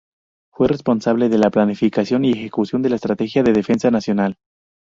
[0.51, 4.35] Fue responsable de la planificación y ejecución de la estrategia de defensa nacional.